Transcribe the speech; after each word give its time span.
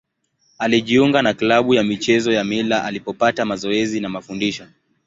Alijiunga 0.57 1.21
na 1.21 1.33
klabu 1.33 1.73
ya 1.73 1.83
michezo 1.83 2.31
ya 2.31 2.43
Mila 2.43 2.83
alipopata 2.85 3.45
mazoezi 3.45 3.99
na 3.99 4.09
mafundisho. 4.09 4.67